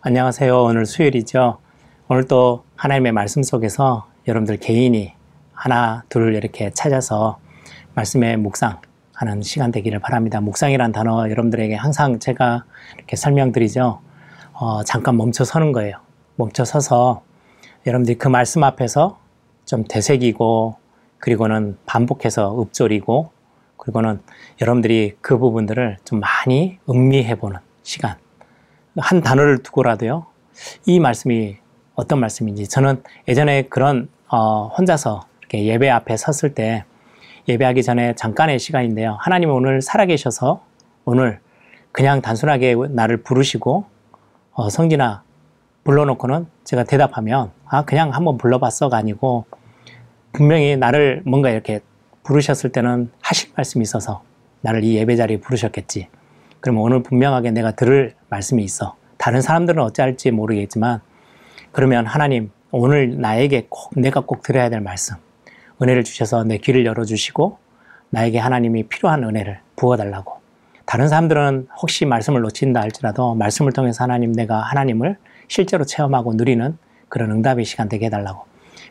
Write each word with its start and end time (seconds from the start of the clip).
안녕하세요. 0.00 0.62
오늘 0.62 0.86
수요일이죠. 0.86 1.58
오늘 2.06 2.28
또 2.28 2.62
하나님의 2.76 3.10
말씀 3.10 3.42
속에서 3.42 4.06
여러분들 4.28 4.58
개인이 4.58 5.12
하나, 5.52 6.04
둘 6.08 6.36
이렇게 6.36 6.70
찾아서 6.70 7.40
말씀의 7.94 8.36
묵상하는 8.36 9.42
시간 9.42 9.72
되기를 9.72 9.98
바랍니다. 9.98 10.40
묵상이란 10.40 10.92
단어 10.92 11.28
여러분들에게 11.28 11.74
항상 11.74 12.20
제가 12.20 12.64
이렇게 12.96 13.16
설명드리죠. 13.16 14.00
어, 14.52 14.84
잠깐 14.84 15.16
멈춰 15.16 15.42
서는 15.44 15.72
거예요. 15.72 15.96
멈춰 16.36 16.64
서서 16.64 17.22
여러분들이 17.84 18.18
그 18.18 18.28
말씀 18.28 18.62
앞에서 18.62 19.18
좀 19.64 19.82
되새기고 19.82 20.76
그리고는 21.18 21.76
반복해서 21.86 22.56
읊조리고 22.62 23.32
그리고는 23.76 24.20
여러분들이 24.62 25.16
그 25.20 25.38
부분들을 25.38 25.96
좀 26.04 26.20
많이 26.20 26.78
음미해 26.88 27.34
보는 27.34 27.58
시간. 27.82 28.14
한 28.98 29.20
단어를 29.20 29.62
두고라도요, 29.62 30.26
이 30.86 31.00
말씀이 31.00 31.56
어떤 31.94 32.20
말씀인지 32.20 32.68
저는 32.68 33.02
예전에 33.26 33.62
그런 33.62 34.08
어, 34.28 34.68
혼자서 34.68 35.26
이렇게 35.40 35.64
예배 35.64 35.88
앞에 35.88 36.16
섰을 36.16 36.54
때 36.54 36.84
예배하기 37.48 37.82
전에 37.82 38.14
잠깐의 38.14 38.58
시간인데요. 38.58 39.16
하나님 39.20 39.50
오늘 39.50 39.80
살아계셔서 39.80 40.62
오늘 41.04 41.40
그냥 41.92 42.20
단순하게 42.20 42.76
나를 42.90 43.22
부르시고 43.22 43.86
어, 44.52 44.70
성진아 44.70 45.22
불러놓고는 45.84 46.46
제가 46.64 46.84
대답하면 46.84 47.50
아 47.64 47.84
그냥 47.84 48.12
한번 48.12 48.36
불러봤어가 48.36 48.96
아니고 48.96 49.46
분명히 50.32 50.76
나를 50.76 51.22
뭔가 51.24 51.48
이렇게 51.50 51.80
부르셨을 52.24 52.70
때는 52.70 53.10
하실 53.22 53.50
말씀이 53.56 53.82
있어서 53.82 54.22
나를 54.60 54.84
이 54.84 54.96
예배 54.96 55.16
자리에 55.16 55.40
부르셨겠지. 55.40 56.08
그러면 56.60 56.82
오늘 56.82 57.02
분명하게 57.02 57.52
내가 57.52 57.72
들을 57.72 58.14
말씀이 58.28 58.62
있어. 58.64 58.96
다른 59.16 59.40
사람들은 59.40 59.82
어찌할지 59.82 60.30
모르겠지만 60.30 61.00
그러면 61.72 62.06
하나님 62.06 62.50
오늘 62.70 63.20
나에게 63.20 63.66
꼭 63.68 63.92
내가 63.96 64.20
꼭 64.20 64.42
들어야 64.42 64.68
될 64.70 64.80
말씀 64.80 65.16
은혜를 65.82 66.04
주셔서 66.04 66.44
내 66.44 66.58
귀를 66.58 66.86
열어주시고 66.86 67.58
나에게 68.10 68.38
하나님이 68.38 68.84
필요한 68.84 69.24
은혜를 69.24 69.60
부어달라고 69.76 70.38
다른 70.86 71.08
사람들은 71.08 71.68
혹시 71.80 72.06
말씀을 72.06 72.40
놓친다 72.40 72.80
할지라도 72.80 73.34
말씀을 73.34 73.72
통해서 73.72 74.04
하나님 74.04 74.32
내가 74.32 74.60
하나님을 74.60 75.16
실제로 75.46 75.84
체험하고 75.84 76.34
누리는 76.34 76.78
그런 77.08 77.30
응답의 77.30 77.64
시간 77.64 77.88
되게 77.88 78.06
해달라고 78.06 78.44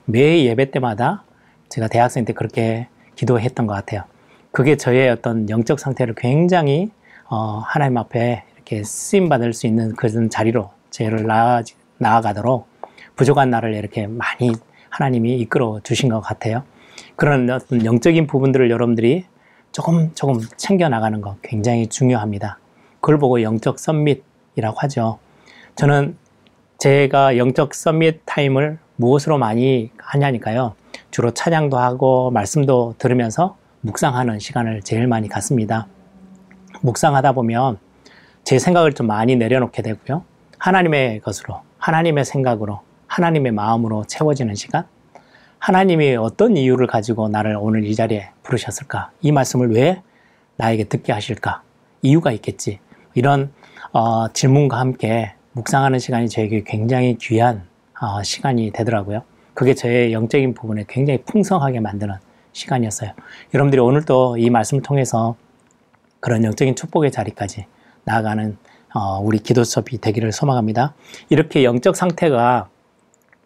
매 0.05 0.43
예배 0.45 0.71
때마다 0.71 1.23
제가 1.69 1.87
대학생 1.87 2.25
때 2.25 2.33
그렇게 2.33 2.87
기도했던 3.15 3.67
것 3.67 3.73
같아요. 3.73 4.03
그게 4.51 4.77
저의 4.77 5.09
어떤 5.09 5.49
영적 5.49 5.79
상태를 5.79 6.15
굉장히 6.15 6.91
어, 7.29 7.61
하나님 7.65 7.97
앞에 7.97 8.43
이렇게 8.55 8.83
쓰임 8.83 9.29
받을 9.29 9.53
수 9.53 9.67
있는 9.67 9.95
그런 9.95 10.29
자리로 10.29 10.71
나아, 11.25 11.61
나아가도록 11.97 12.67
부족한 13.15 13.49
나를 13.49 13.73
이렇게 13.73 14.07
많이 14.07 14.53
하나님이 14.89 15.37
이끌어 15.39 15.81
주신 15.83 16.09
것 16.09 16.21
같아요. 16.21 16.63
그런 17.15 17.49
어떤 17.49 17.83
영적인 17.85 18.27
부분들을 18.27 18.69
여러분들이 18.69 19.25
조금 19.71 20.11
조금 20.15 20.39
챙겨 20.55 20.89
나가는 20.89 21.19
거 21.21 21.35
굉장히 21.41 21.87
중요합니다. 21.87 22.59
그걸 23.01 23.19
보고 23.19 23.41
영적 23.41 23.79
썸밋이라고 23.79 24.79
하죠. 24.79 25.19
저는 25.75 26.17
제가 26.77 27.37
영적 27.37 27.73
썸밋 27.73 28.21
타임을 28.25 28.79
무엇으로 28.95 29.37
많이 29.37 29.91
하냐니까요. 29.97 30.75
주로 31.11 31.31
찬양도 31.31 31.77
하고 31.77 32.31
말씀도 32.31 32.95
들으면서 32.97 33.57
묵상하는 33.81 34.39
시간을 34.39 34.81
제일 34.81 35.07
많이 35.07 35.27
갖습니다. 35.27 35.87
묵상하다 36.81 37.33
보면 37.33 37.77
제 38.43 38.59
생각을 38.59 38.93
좀 38.93 39.07
많이 39.07 39.35
내려놓게 39.35 39.81
되고요. 39.81 40.23
하나님의 40.57 41.19
것으로, 41.19 41.61
하나님의 41.77 42.25
생각으로, 42.25 42.81
하나님의 43.07 43.51
마음으로 43.51 44.05
채워지는 44.05 44.55
시간. 44.55 44.85
하나님이 45.59 46.15
어떤 46.15 46.55
이유를 46.55 46.87
가지고 46.87 47.29
나를 47.29 47.57
오늘 47.59 47.85
이 47.85 47.95
자리에 47.95 48.29
부르셨을까? 48.43 49.11
이 49.21 49.31
말씀을 49.31 49.73
왜 49.73 50.01
나에게 50.55 50.85
듣게 50.85 51.11
하실까? 51.13 51.61
이유가 52.01 52.31
있겠지. 52.31 52.79
이런 53.15 53.51
어, 53.91 54.27
질문과 54.31 54.77
함께 54.79 55.33
묵상하는 55.53 55.99
시간이 55.99 56.29
저에게 56.29 56.63
굉장히 56.65 57.17
귀한 57.19 57.63
어, 57.99 58.21
시간이 58.21 58.71
되더라고요. 58.71 59.23
그게 59.53 59.73
저의 59.73 60.13
영적인 60.13 60.53
부분에 60.53 60.85
굉장히 60.87 61.23
풍성하게 61.23 61.79
만드는 61.79 62.15
시간이었어요. 62.53 63.11
여러분들이 63.53 63.81
오늘도 63.81 64.37
이 64.37 64.49
말씀을 64.49 64.83
통해서 64.83 65.35
그런 66.19 66.43
영적인 66.43 66.75
축복의 66.75 67.11
자리까지 67.11 67.65
나아가는 68.03 68.57
어, 68.93 69.19
우리 69.19 69.39
기도 69.39 69.63
수업이 69.63 69.99
되기를 69.99 70.31
소망합니다. 70.31 70.93
이렇게 71.29 71.63
영적 71.63 71.95
상태가 71.95 72.69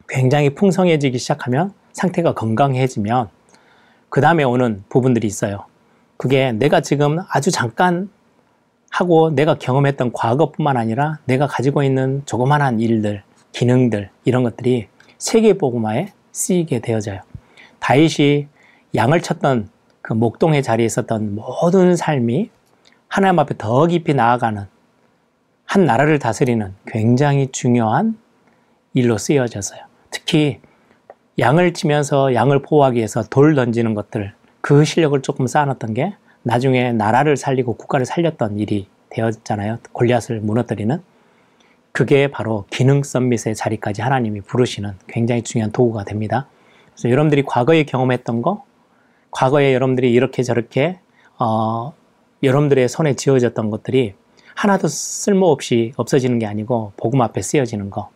굉장히 0.07 0.51
풍성해지기 0.53 1.17
시작하면 1.17 1.73
상태가 1.93 2.33
건강해지면 2.33 3.29
그 4.09 4.21
다음에 4.21 4.43
오는 4.43 4.83
부분들이 4.89 5.27
있어요. 5.27 5.65
그게 6.17 6.51
내가 6.51 6.81
지금 6.81 7.19
아주 7.29 7.49
잠깐 7.49 8.09
하고 8.89 9.31
내가 9.31 9.55
경험했던 9.57 10.11
과거뿐만 10.13 10.77
아니라 10.77 11.19
내가 11.25 11.47
가지고 11.47 11.81
있는 11.81 12.21
조그만한 12.25 12.79
일들, 12.79 13.23
기능들 13.53 14.09
이런 14.25 14.43
것들이 14.43 14.87
세계 15.17 15.57
복음화에 15.57 16.11
쓰이게 16.31 16.79
되어져요. 16.79 17.21
다윗이 17.79 18.47
양을 18.93 19.21
쳤던 19.21 19.69
그 20.01 20.13
목동의 20.13 20.61
자리에 20.61 20.85
있었던 20.85 21.35
모든 21.35 21.95
삶이 21.95 22.49
하나님 23.11 23.39
앞에 23.39 23.55
더 23.57 23.87
깊이 23.87 24.13
나아가는 24.13 24.67
한 25.65 25.85
나라를 25.85 26.17
다스리는 26.17 26.73
굉장히 26.87 27.49
중요한 27.51 28.17
일로 28.93 29.17
쓰여져서요. 29.17 29.81
특히 30.11 30.61
양을 31.37 31.73
치면서 31.73 32.33
양을 32.33 32.61
보호하기 32.61 32.95
위해서 32.95 33.21
돌 33.23 33.53
던지는 33.53 33.95
것들 33.95 34.33
그 34.61 34.85
실력을 34.85 35.21
조금 35.23 35.45
쌓아놨던 35.45 35.93
게 35.93 36.15
나중에 36.43 36.93
나라를 36.93 37.35
살리고 37.35 37.73
국가를 37.75 38.05
살렸던 38.05 38.59
일이 38.59 38.87
되었잖아요. 39.09 39.79
골리앗을 39.91 40.39
무너뜨리는 40.39 41.03
그게 41.91 42.31
바로 42.31 42.63
기능 42.69 43.03
썸밋의 43.03 43.55
자리까지 43.55 44.01
하나님이 44.01 44.39
부르시는 44.39 44.93
굉장히 45.07 45.41
중요한 45.41 45.73
도구가 45.73 46.05
됩니다. 46.05 46.47
그래서 46.93 47.09
여러분들이 47.09 47.43
과거에 47.43 47.83
경험했던 47.83 48.41
거, 48.41 48.63
과거에 49.31 49.73
여러분들이 49.73 50.13
이렇게 50.13 50.43
저렇게 50.43 50.99
어, 51.37 51.91
여러분들의 52.43 52.89
손에 52.89 53.15
지어졌던 53.15 53.69
것들이 53.69 54.15
하나도 54.55 54.87
쓸모없이 54.87 55.93
없어지는 55.95 56.39
게 56.39 56.45
아니고 56.45 56.93
복음 56.97 57.21
앞에 57.21 57.41
쓰여지는 57.41 57.89
거. 57.89 58.09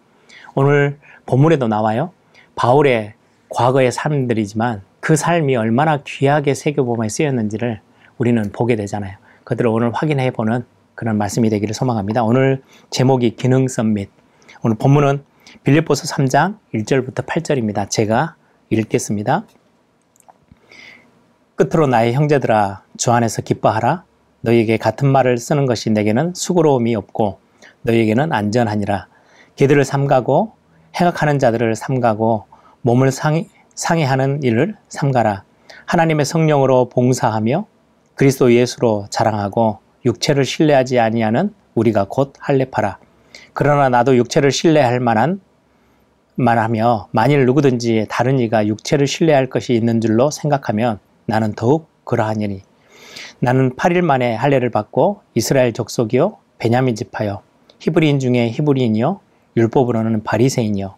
오늘 0.55 0.99
본문에도 1.25 1.67
나와요. 1.67 2.11
바울의 2.55 3.13
과거의 3.49 3.91
삶들이지만 3.91 4.81
그 4.99 5.15
삶이 5.15 5.55
얼마나 5.55 6.01
귀하게 6.03 6.53
세계복음에 6.53 7.09
쓰였는지를 7.09 7.81
우리는 8.17 8.51
보게 8.51 8.75
되잖아요. 8.75 9.17
그들을 9.43 9.69
오늘 9.69 9.91
확인해 9.93 10.31
보는 10.31 10.65
그런 10.95 11.17
말씀이 11.17 11.49
되기를 11.49 11.73
소망합니다. 11.73 12.23
오늘 12.23 12.63
제목이 12.89 13.35
기능 13.35 13.67
썸밋. 13.67 14.09
오늘 14.63 14.77
본문은 14.77 15.23
빌립보서 15.63 16.03
3장 16.15 16.57
1절부터 16.73 17.25
8절입니다. 17.25 17.89
제가 17.89 18.35
읽겠습니다. 18.69 19.45
끝으로 21.55 21.87
나의 21.87 22.13
형제들아 22.13 22.83
주 22.97 23.11
안에서 23.11 23.41
기뻐하라 23.41 24.03
너희에게 24.45 24.77
같은 24.77 25.07
말을 25.07 25.37
쓰는 25.37 25.65
것이 25.65 25.89
내게는 25.89 26.33
수고로움이 26.35 26.95
없고 26.95 27.39
너희에게는 27.81 28.31
안전하니라. 28.31 29.07
개들을 29.55 29.83
삼가고 29.83 30.53
행악하는 30.99 31.39
자들을 31.39 31.75
삼가고 31.75 32.45
몸을 32.81 33.11
상해, 33.11 33.47
상해하는 33.73 34.43
일을 34.43 34.75
삼가라. 34.87 35.43
하나님의 35.85 36.25
성령으로 36.25 36.89
봉사하며 36.89 37.65
그리스도 38.13 38.53
예수로 38.53 39.07
자랑하고 39.09 39.79
육체를 40.05 40.45
신뢰하지 40.45 40.99
아니하는 40.99 41.53
우리가 41.73 42.05
곧 42.07 42.33
할례파라. 42.39 42.99
그러나 43.53 43.89
나도 43.89 44.15
육체를 44.15 44.51
신뢰할 44.51 44.99
만한 44.99 45.41
말하며 46.35 47.09
만일 47.11 47.45
누구든지 47.45 48.05
다른 48.09 48.39
이가 48.39 48.67
육체를 48.67 49.07
신뢰할 49.07 49.49
것이 49.49 49.73
있는 49.73 50.01
줄로 50.01 50.29
생각하면 50.29 50.99
나는 51.25 51.53
더욱 51.53 51.89
그러하니니 52.03 52.61
나는 53.39 53.75
8일 53.75 54.01
만에 54.01 54.33
할례를 54.35 54.69
받고 54.69 55.21
이스라엘 55.33 55.73
족속이요 55.73 56.37
베냐민 56.57 56.95
지파요 56.95 57.41
히브리인 57.79 58.19
중에 58.19 58.49
히브리인이요 58.49 59.19
율법으로는 59.57 60.23
바리새인이요 60.23 60.95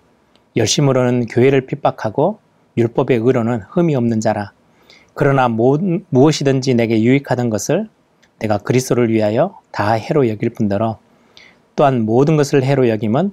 열심으로는 0.55 1.27
교회를 1.27 1.65
핍박하고 1.67 2.39
율법의 2.77 3.17
의로는 3.17 3.61
흠이 3.69 3.95
없는 3.95 4.21
자라. 4.21 4.51
그러나 5.13 5.47
무엇이든지 5.49 6.75
내게 6.75 7.01
유익하던 7.01 7.49
것을 7.49 7.89
내가 8.39 8.59
그리스도를 8.59 9.09
위하여 9.09 9.59
다 9.71 9.93
해로 9.93 10.29
여길 10.29 10.51
뿐더러 10.51 10.99
또한 11.75 12.05
모든 12.05 12.37
것을 12.37 12.63
해로 12.63 12.87
여김은 12.89 13.31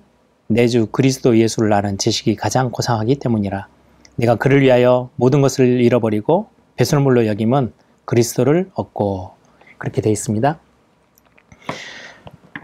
내 0.49 0.67
주 0.67 0.87
그리스도 0.87 1.39
예수를 1.39 1.73
아는 1.73 1.97
지식이 1.97 2.37
가장 2.37 2.71
고상하기 2.71 3.17
때문이라. 3.17 3.69
내가 4.17 4.37
그를 4.37 4.61
위하여 4.63 5.11
모든 5.17 5.41
것을 5.41 5.81
잃어버리고 5.81 6.49
배설물로 6.77 7.27
여김은 7.27 7.73
그리스도를 8.05 8.71
얻고 8.75 9.35
그렇게 9.79 10.01
되어 10.01 10.13
있습니다. 10.13 10.59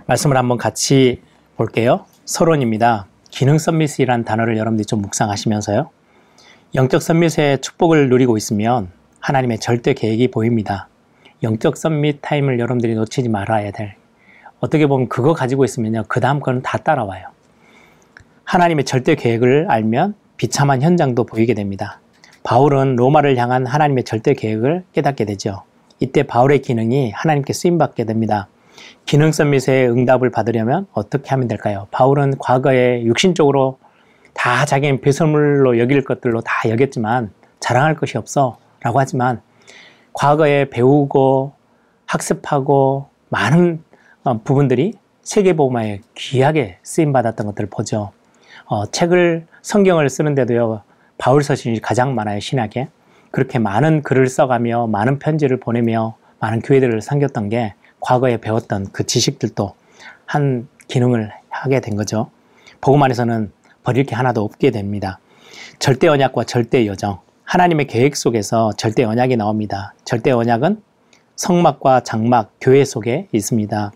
말씀을 0.07 0.37
한번 0.37 0.59
같이 0.59 1.23
볼게요. 1.57 2.05
서론입니다. 2.25 3.07
기능 3.31 3.59
summit이란 3.59 4.25
단어를 4.25 4.57
여러분들이 4.57 4.85
좀 4.87 5.03
묵상하시면서요. 5.03 5.91
영적 6.75 7.03
summit의 7.03 7.61
축복을 7.61 8.09
누리고 8.09 8.37
있으면 8.37 8.91
하나님의 9.21 9.59
절대 9.59 9.95
계획이 9.95 10.29
보입니다. 10.29 10.89
영적 11.43 11.77
summit 11.77 12.19
time을 12.23 12.59
여러분들이 12.59 12.95
놓치지 12.95 13.29
말아야 13.29 13.71
될. 13.71 13.95
어떻게 14.61 14.87
보면 14.87 15.09
그거 15.09 15.33
가지고 15.33 15.65
있으면요. 15.65 16.05
그 16.09 16.21
다음 16.21 16.41
거는 16.41 16.63
다 16.63 16.79
따라와요. 16.79 17.27
하나님의 18.45 18.85
절대 18.85 19.15
계획을 19.15 19.71
알면 19.71 20.15
비참한 20.37 20.83
현장도 20.83 21.25
보이게 21.25 21.55
됩니다. 21.55 22.01
바울은 22.43 22.97
로마를 22.97 23.37
향한 23.37 23.67
하나님의 23.67 24.05
절대 24.05 24.35
계획을 24.35 24.85
깨닫게 24.93 25.25
되죠. 25.25 25.63
이때 25.99 26.23
바울의 26.23 26.63
기능이 26.63 27.11
하나님께 27.11 27.53
쓰임받게 27.53 28.05
됩니다. 28.05 28.49
기능 29.05 29.33
서밋의 29.33 29.91
응답을 29.91 30.31
받으려면 30.31 30.87
어떻게 30.93 31.31
하면 31.31 31.49
될까요? 31.49 31.87
바울은 31.91 32.39
과거에 32.39 33.03
육신적으로 33.05 33.79
다 34.33 34.65
자기는 34.65 35.01
배설물로 35.01 35.79
여길 35.79 36.05
것들로 36.05 36.41
다 36.41 36.69
여겼지만 36.69 37.31
자랑할 37.59 37.97
것이 37.97 38.17
없어 38.17 38.59
라고 38.81 38.99
하지만 38.99 39.43
과거에 40.13 40.71
배우고 40.71 41.53
학습하고 42.07 43.09
많은 43.29 43.83
어, 44.25 44.39
부분들이 44.43 44.95
세계보험에 45.23 46.01
귀하게 46.15 46.79
쓰임받았던 46.83 47.47
것들을 47.47 47.69
보죠. 47.71 48.11
어, 48.67 48.87
책을, 48.87 49.47
성경을 49.63 50.09
쓰는데도요, 50.09 50.83
바울 51.21 51.43
서신이 51.43 51.81
가장 51.83 52.15
많아요, 52.15 52.41
신학에. 52.41 52.89
그렇게 53.31 53.59
많은 53.59 54.03
글을 54.03 54.27
써가며 54.27 54.87
많은 54.87 55.19
편지를 55.19 55.61
보내며 55.61 56.17
많은 56.39 56.63
교회들을 56.63 57.03
섬겼던 57.03 57.51
게 57.51 57.75
과거에 58.01 58.39
배웠던 58.39 58.87
그 58.93 59.05
지식들도 59.05 59.75
한 60.25 60.67
기능을 60.89 61.31
하게 61.51 61.81
된 61.81 61.95
거죠. 61.95 62.31
복음 62.81 63.03
안에서는 63.03 63.53
버릴 63.85 64.05
게 64.05 64.15
하나도 64.15 64.43
없게 64.43 64.71
됩니다. 64.71 65.21
절대 65.79 66.09
언약과 66.09 66.45
절대 66.45 66.87
여정. 66.87 67.21
하나님의 67.45 67.87
계획 67.87 68.17
속에서 68.17 68.73
절대 68.79 69.05
언약이 69.05 69.37
나옵니다. 69.37 69.93
절대 70.07 70.31
언약은 70.31 70.81
성막과 71.37 72.01
장막, 72.01 72.55
교회 72.63 72.83
속에 72.83 73.29
있습니다. 73.33 73.93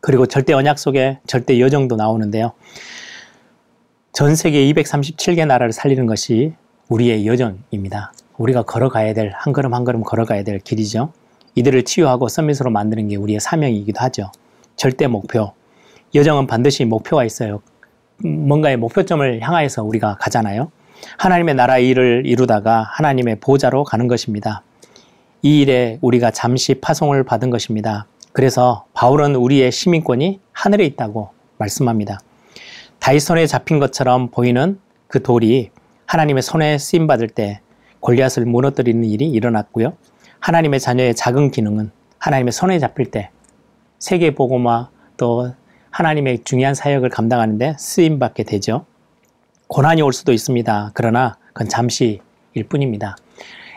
그리고 0.00 0.26
절대 0.26 0.52
언약 0.52 0.80
속에 0.80 1.20
절대 1.28 1.60
여정도 1.60 1.94
나오는데요. 1.94 2.52
전 4.14 4.36
세계 4.36 4.64
237개 4.72 5.44
나라를 5.44 5.72
살리는 5.72 6.06
것이 6.06 6.52
우리의 6.88 7.26
여정입니다. 7.26 8.12
우리가 8.38 8.62
걸어가야 8.62 9.12
될, 9.12 9.32
한 9.34 9.52
걸음 9.52 9.74
한 9.74 9.82
걸음 9.82 10.04
걸어가야 10.04 10.44
될 10.44 10.60
길이죠. 10.60 11.12
이들을 11.56 11.82
치유하고 11.82 12.28
서밋으로 12.28 12.70
만드는 12.70 13.08
게 13.08 13.16
우리의 13.16 13.40
사명이기도 13.40 14.00
하죠. 14.02 14.30
절대 14.76 15.08
목표. 15.08 15.52
여정은 16.14 16.46
반드시 16.46 16.84
목표가 16.84 17.24
있어요. 17.24 17.60
뭔가의 18.18 18.76
목표점을 18.76 19.42
향하여서 19.42 19.82
우리가 19.82 20.16
가잖아요. 20.20 20.70
하나님의 21.18 21.56
나라 21.56 21.78
일을 21.78 22.22
이루다가 22.24 22.86
하나님의 22.92 23.40
보좌로 23.40 23.82
가는 23.82 24.06
것입니다. 24.06 24.62
이 25.42 25.62
일에 25.62 25.98
우리가 26.02 26.30
잠시 26.30 26.74
파송을 26.74 27.24
받은 27.24 27.50
것입니다. 27.50 28.06
그래서 28.32 28.84
바울은 28.94 29.34
우리의 29.34 29.72
시민권이 29.72 30.38
하늘에 30.52 30.84
있다고 30.84 31.30
말씀합니다. 31.58 32.20
다윗 33.04 33.20
손에 33.20 33.46
잡힌 33.46 33.80
것처럼 33.80 34.30
보이는 34.30 34.80
그 35.08 35.22
돌이 35.22 35.70
하나님의 36.06 36.42
손에 36.42 36.78
쓰임 36.78 37.06
받을 37.06 37.28
때 37.28 37.60
골리앗을 38.00 38.46
무너뜨리는 38.46 39.04
일이 39.04 39.28
일어났고요. 39.28 39.92
하나님의 40.40 40.80
자녀의 40.80 41.14
작은 41.14 41.50
기능은 41.50 41.90
하나님의 42.18 42.52
손에 42.52 42.78
잡힐 42.78 43.10
때 43.10 43.28
세계 43.98 44.34
보고마 44.34 44.88
또 45.18 45.52
하나님의 45.90 46.44
중요한 46.44 46.74
사역을 46.74 47.10
감당하는데 47.10 47.76
쓰임 47.78 48.18
받게 48.18 48.44
되죠. 48.44 48.86
고난이 49.66 50.00
올 50.00 50.14
수도 50.14 50.32
있습니다. 50.32 50.92
그러나 50.94 51.36
그건 51.48 51.68
잠시일 51.68 52.20
뿐입니다. 52.70 53.16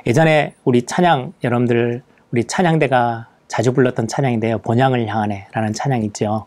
예전에 0.06 0.54
우리 0.64 0.84
찬양 0.84 1.34
여러분들 1.44 2.02
우리 2.32 2.46
찬양대가 2.46 3.28
자주 3.50 3.74
불렀던 3.74 4.08
찬양인데요. 4.08 4.60
본향을 4.60 5.06
향하네라는 5.06 5.74
찬양 5.74 6.04
있죠. 6.04 6.46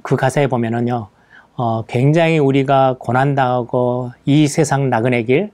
그 0.00 0.16
가사에 0.16 0.46
보면은요. 0.46 1.10
어, 1.60 1.82
굉장히 1.86 2.38
우리가 2.38 2.94
고난당하고 3.00 4.12
이 4.24 4.46
세상 4.46 4.90
나그네 4.90 5.24
길 5.24 5.50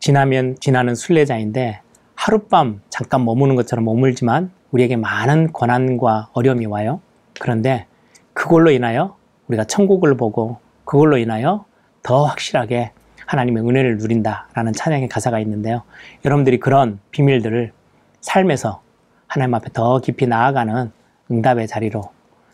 지나면 0.00 0.56
지나는 0.60 0.94
순례자인데 0.94 1.80
하룻밤 2.14 2.82
잠깐 2.90 3.24
머무는 3.24 3.56
것처럼 3.56 3.86
머물지만 3.86 4.50
우리에게 4.70 4.96
많은 4.96 5.50
고난과 5.50 6.28
어려움이 6.34 6.66
와요. 6.66 7.00
그런데 7.40 7.86
그걸로 8.34 8.70
인하여 8.70 9.16
우리가 9.48 9.64
천국을 9.64 10.14
보고 10.14 10.58
그걸로 10.84 11.16
인하여 11.16 11.64
더 12.02 12.24
확실하게 12.24 12.92
하나님의 13.24 13.66
은혜를 13.66 13.96
누린다라는 13.96 14.74
찬양의 14.74 15.08
가사가 15.08 15.40
있는데요. 15.40 15.84
여러분들이 16.22 16.60
그런 16.60 16.98
비밀들을 17.12 17.72
삶에서 18.20 18.82
하나님 19.26 19.54
앞에 19.54 19.70
더 19.72 20.00
깊이 20.00 20.26
나아가는 20.26 20.92
응답의 21.30 21.66
자리로 21.66 22.10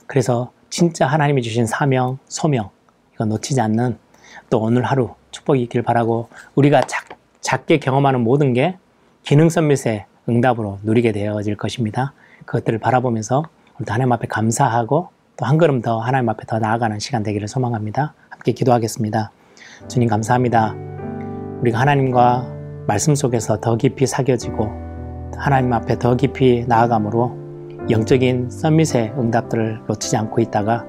그래서 0.06 0.52
진짜 0.72 1.06
하나님이 1.06 1.42
주신 1.42 1.66
사명, 1.66 2.18
소명 2.28 2.70
이거 3.12 3.26
놓치지 3.26 3.60
않는 3.60 3.98
또 4.48 4.58
오늘 4.58 4.84
하루 4.84 5.10
축복이 5.30 5.60
있길 5.64 5.82
바라고 5.82 6.30
우리가 6.54 6.80
작, 6.86 7.04
작게 7.42 7.78
경험하는 7.78 8.22
모든 8.22 8.54
게 8.54 8.78
기능 9.22 9.50
선밋의 9.50 10.06
응답으로 10.30 10.78
누리게 10.82 11.12
되어질 11.12 11.56
것입니다. 11.58 12.14
그것들을 12.46 12.78
바라보면서 12.78 13.42
오늘도 13.76 13.92
하나님 13.92 14.12
앞에 14.12 14.26
감사하고 14.28 15.10
또 15.36 15.44
한 15.44 15.58
걸음 15.58 15.82
더 15.82 15.98
하나님 15.98 16.30
앞에 16.30 16.46
더 16.46 16.58
나아가는 16.58 16.98
시간 17.00 17.22
되기를 17.22 17.48
소망합니다. 17.48 18.14
함께 18.30 18.52
기도하겠습니다. 18.52 19.30
주님 19.88 20.08
감사합니다. 20.08 20.74
우리가 21.60 21.80
하나님과 21.80 22.50
말씀 22.86 23.14
속에서 23.14 23.60
더 23.60 23.76
깊이 23.76 24.06
사겨지고 24.06 24.70
하나님 25.36 25.74
앞에 25.74 25.98
더 25.98 26.16
깊이 26.16 26.64
나아감으로 26.66 27.41
영적인 27.90 28.50
썸밋의 28.50 29.14
응답들을 29.18 29.80
놓치지 29.88 30.16
않고 30.16 30.40
있다가 30.40 30.86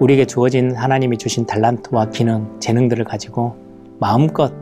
우리에게 0.00 0.26
주어진 0.26 0.74
하나님이 0.74 1.16
주신 1.18 1.46
달란트와 1.46 2.10
기능, 2.10 2.58
재능들을 2.60 3.04
가지고 3.04 3.56
마음껏 3.98 4.52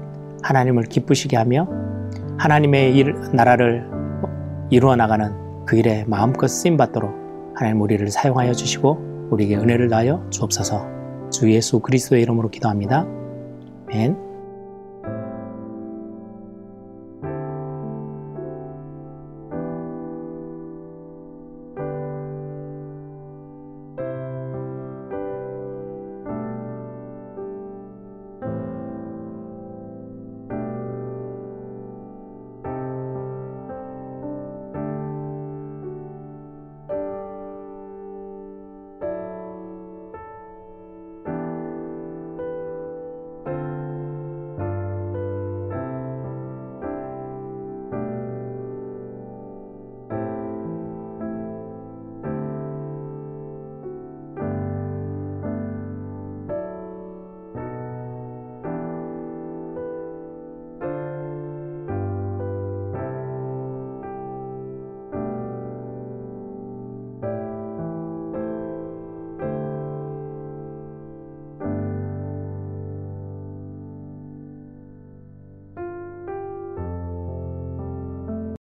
하나님을 0.42 0.84
기쁘시게 0.84 1.36
하며 1.36 1.68
하나님의 2.38 2.96
일, 2.96 3.14
나라를 3.32 3.88
이루어 4.70 4.96
나가는 4.96 5.32
그 5.66 5.76
일에 5.76 6.04
마음껏 6.06 6.46
쓰임 6.46 6.76
받도록 6.76 7.12
하나님 7.54 7.80
우리를 7.80 8.06
사용하여 8.10 8.52
주시고 8.52 9.28
우리에게 9.30 9.56
은혜를 9.56 9.88
다하여 9.88 10.26
주옵소서. 10.30 10.86
주 11.30 11.50
예수 11.52 11.80
그리스도의 11.80 12.22
이름으로 12.22 12.50
기도합니다. 12.50 13.06
아멘. 13.88 14.23